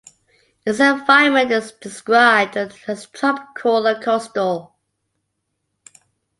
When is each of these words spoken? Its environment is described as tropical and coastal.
Its 0.65 0.79
environment 0.79 1.51
is 1.51 1.73
described 1.73 2.57
as 2.57 3.05
tropical 3.11 3.85
and 3.85 4.03
coastal. 4.03 4.73